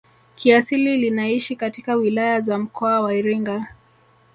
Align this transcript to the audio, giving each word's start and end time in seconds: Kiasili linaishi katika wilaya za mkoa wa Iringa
Kiasili 0.35 0.97
linaishi 0.97 1.55
katika 1.55 1.95
wilaya 1.95 2.41
za 2.41 2.57
mkoa 2.57 3.01
wa 3.01 3.13
Iringa 3.13 3.67